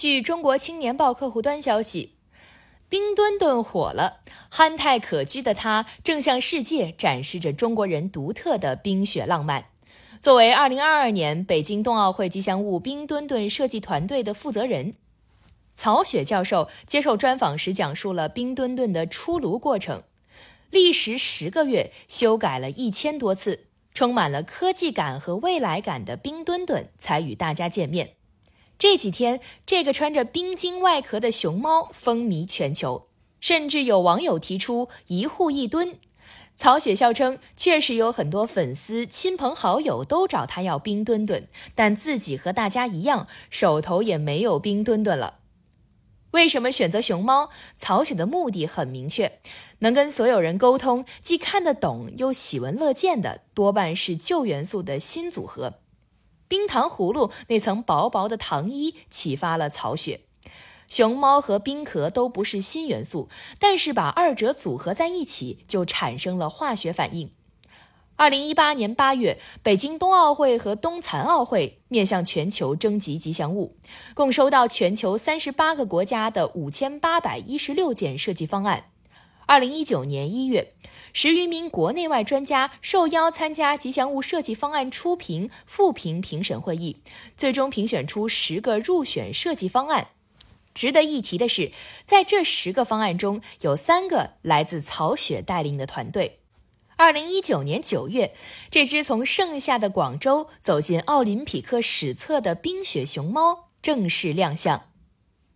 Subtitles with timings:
[0.00, 2.14] 据中国青年报客户端消息，
[2.88, 9.66] 冰墩墩火了，憨态可掬的他正向世界展示着中国人独特的冰雪浪漫。
[10.18, 14.94] 作为2022年北京冬奥会吉祥物冰墩墩设计团队的负责人，
[15.74, 20.04] 曹雪教授接受专访时讲述了冰墩墩的出炉过程。
[20.70, 28.14] 历时十个月，修改了一千多次，充满了科技感和未来感的冰墩墩才与大家见面。
[28.80, 33.08] 这几天，这个穿着冰晶外壳的熊猫风靡全球，
[33.38, 35.98] 甚至有网友提出一户一墩。
[36.56, 45.40] 曹雪笑称，确实有很多粉丝、亲朋好友都找他要冰墩墩，但自己和大家一样，手头也没有冰墩墩了。
[46.30, 47.50] 为什么选择熊猫？
[47.76, 49.40] 曹雪的目的很明确，
[49.80, 55.79] 能跟所有人沟通，既看得懂又喜闻乐见的，多半是旧元素的新组合。
[56.50, 60.22] 冰糖葫芦那层薄薄的糖衣启发了曹雪，
[60.88, 63.28] 熊猫和冰壳都不是新元素，
[63.60, 67.30] 但是把二者组合在一起，就产生了化学反应。
[68.16, 73.76] 二零一八年八月，北京冬奥会和冬残奥会面向全球征集吉祥物，
[74.14, 78.86] 共收到全球三十八个国家的五千八百一十六件设计方案。
[79.46, 80.74] 二零一九年一月，
[81.12, 86.96] 十余名国内外专家受邀参加吉祥物设计方案初评、复评评审会议，
[87.36, 90.08] 最终评选出十个入选设计方案。
[90.72, 91.72] 值得一提的是，
[92.04, 96.38] 在这十个方案中有三个来自曹雪带领的团队。
[96.96, 98.34] 二零一九年九月，
[98.70, 104.84] 这只从盛夏的广州走进奥林匹克史册的冰雪熊猫正式亮相。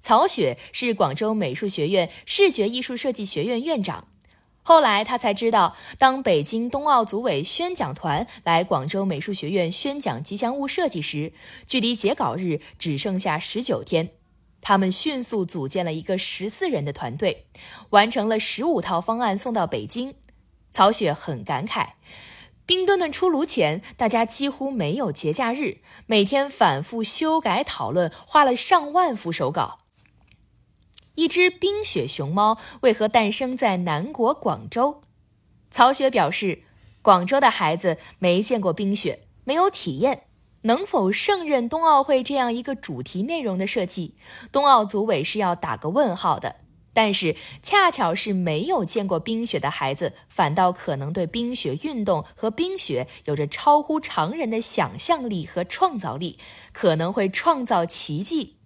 [0.00, 4.08] 曹雪是广州美术学院视觉艺术设计学院院长。
[4.68, 11.32] 后来他才知道，当北京冬奥组委宣讲团来广州美术学院宣讲吉祥物设计时，
[11.66, 14.10] 距离截稿日只剩下十九天。
[14.60, 17.46] 他们迅速组建了一个十四人的团队，
[17.88, 20.16] 完成了十五套方案送到北京。
[20.70, 21.92] 曹雪很感慨，
[22.66, 29.78] 冰墩墩出炉前，大家几乎没有节假日，每天反复修改讨论，花了上万幅手稿。
[31.18, 35.02] 一只冰雪熊猫为何诞生在南国广州？
[35.68, 36.62] 曹雪表示，
[37.02, 40.26] 广州的孩子没见过冰雪，没有体验，
[40.62, 44.14] 能否胜任冬奥会这样一个主题内容的设计，
[44.52, 46.54] 冬奥组委是要打个问号的。
[46.92, 56.38] 但是，恰巧是没有见过冰雪的孩子，反倒可能对冰雪运动和冰雪有着超乎常人的想象力和创造力，
[56.72, 58.57] 可能会创造奇迹。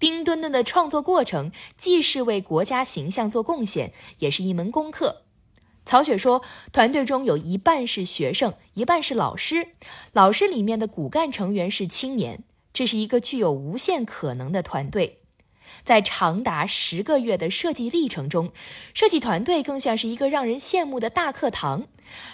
[0.00, 5.24] 冰墩墩的创作过程既是为国家形象做贡献，也是一门功课。
[5.84, 9.68] 曹雪说，团队中有一半是学生，一半是老师，
[10.12, 15.18] 老师里面的骨干成员是青年，这是一个具有无限可能的团队。
[15.84, 18.52] 在长达十个月的设计历程中，
[18.94, 21.86] 设计团队更像是一个让人羡慕的大课堂。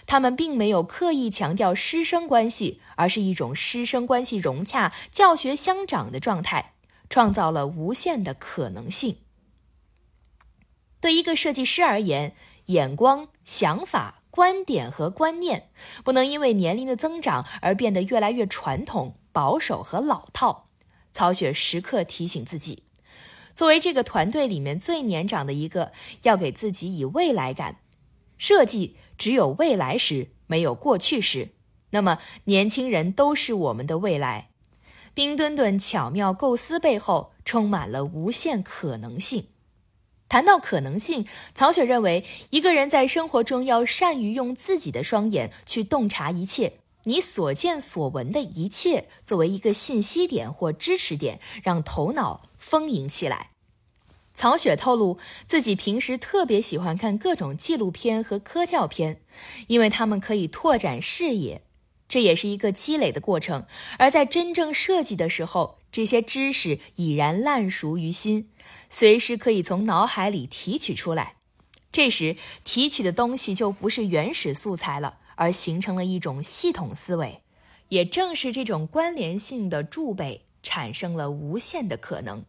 [0.07, 6.75] 他们并没有刻意强调师生关系，而是一种师生关系融洽、教学相长的状态，
[7.09, 9.19] 创造了无限的可能性。
[11.01, 12.35] 对一个设计师而言，
[12.67, 15.71] 眼光、想法、观点和观念
[16.03, 20.71] 不能因为年龄的增长而变得越来越传统、保守和老套。
[21.13, 22.83] 曹雪时刻提醒自己。
[23.55, 27.81] 作为这个团队里面最年长的一个，要给自己以未来感。
[28.37, 31.55] 设计只有未来时，没有过去时。
[31.91, 34.51] 那么，年轻人都是我们的未来。
[35.17, 39.47] 冰墩墩巧妙构思背后，充满了无限可能性。
[40.29, 52.43] 谈到可能性，曹雪认为，一个人在生活中要善于用自己的双眼去洞察一切，你所见所闻的一切，作为一个信息点或支持点，让头脑。
[52.59, 53.49] 丰盈起来。
[54.35, 59.23] 曹雪透露，自己平时特别喜欢看各种纪录片和科教片，
[59.69, 61.63] 因为他们可以拓展视野，
[62.17, 63.67] 这也是一个积累的过程。
[63.99, 68.49] 而在真正设计的时候，这些知识已然烂熟于心，
[68.89, 71.35] 随时可以从脑海里提取出来。
[71.93, 77.43] 这时提取的东西就不是原始素材了，而形成了一种系统思维。
[77.91, 82.47] 也正是这种关联性的贮备，产生了无限的可能。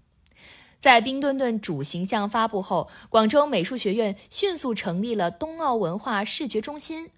[0.80, 7.10] 在冰墩墩主形象发布后，广州美术学院迅速成立了冬奥文化视觉中心，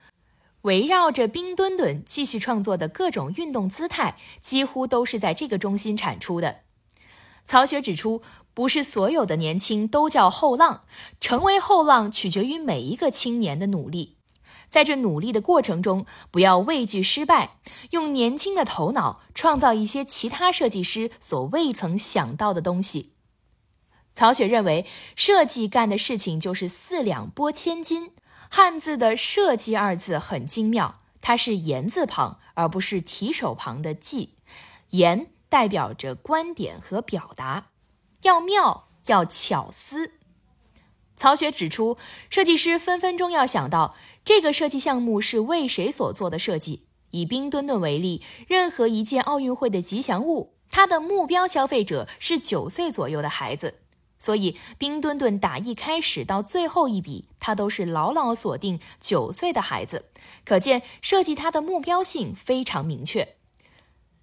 [0.63, 6.61] 围绕着冰墩墩继续创作的各种运动姿态，几乎都是在这个中心产出的。
[7.45, 8.21] 曹雪指出，
[8.53, 10.81] 不是所有的年轻都叫后浪，
[11.21, 14.17] 成为后浪取决于每一个青年的努力。
[14.69, 17.57] 在这努力的过程中，不要畏惧失败，
[17.89, 23.13] 用年轻的头脑创造一些其他设计师所未曾想到的东西。
[24.13, 24.85] 曹雪认为，
[25.15, 28.11] 设计干的事情就是四两拨千斤。
[28.49, 34.35] 汉字的“设计”二字很精妙，它是言字旁，而不是提手旁的“记”。
[34.91, 37.67] 言代表着观点和表达，
[38.23, 40.13] 要妙，要巧思。
[41.15, 41.97] 曹雪指出，
[42.29, 46.87] 设计师分分钟要想到这个设计项目是为谁所做的设计。
[47.11, 53.81] 以冰墩墩为例，任何一件奥运会的吉祥物，它的目标消费者是九岁左右的孩子。
[54.19, 60.09] 所以，冰墩墩打一开始到最后一笔，它都是牢牢锁定九岁的孩子，
[60.43, 63.35] 可见设计它的目标性非常明确。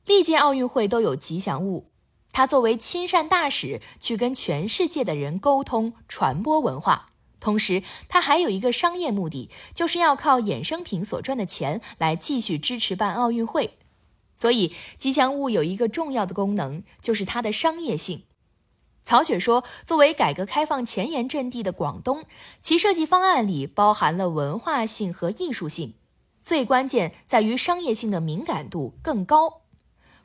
[0.04, 1.86] 历届奥运会都有吉祥物，
[2.30, 7.06] 它作为亲善大使，去跟全世界的人沟通、传播文化。
[7.40, 13.78] 同时，它还有一个商业目的，就是要靠衍生品所赚的钱来继续支持办奥运会。
[14.36, 18.24] 所以，吉祥物有一个重要的功能，就是它的商业性。
[19.06, 22.24] 曹雪说：“作为改革开放前沿阵地的广东，
[22.60, 25.94] 其设计方案里包含了文化性和艺术性，
[26.42, 29.60] 最关键在于商业性的敏感度更高。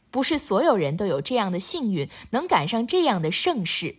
[0.10, 3.98] 不是所有人都有这样的幸运，能赶上这样的盛世。”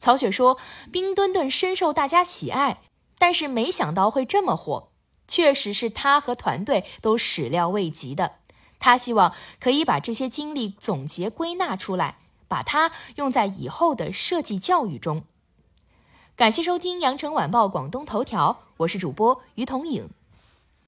[0.00, 0.56] 曹雪说
[0.90, 2.78] ：“冰墩墩深受大家喜爱，
[3.18, 4.88] 但是没想到会这么火，
[5.28, 8.36] 确实是他和团队都始料未及的。
[8.78, 15.24] 他希望可以把这些经历总结归纳出来。”把它用在以后的设计教育中。
[16.36, 20.10] 感谢收听羊城晚报广东头条，我是主播于彤颖。